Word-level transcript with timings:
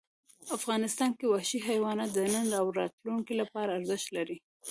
افغانستان 0.57 1.11
کې 1.17 1.25
وحشي 1.27 1.59
حیوانات 1.69 2.09
د 2.13 2.17
نن 2.33 2.47
او 2.61 2.65
راتلونکي 2.79 3.33
لپاره 3.41 3.69
ارزښت 3.77 4.07
لري. 4.17 4.37